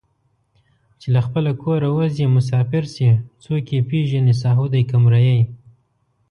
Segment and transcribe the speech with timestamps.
[0.99, 3.09] چې له خپله کوره اوځي مسافر شي
[3.43, 5.41] څوک یې پېژني ساهو دی که مریی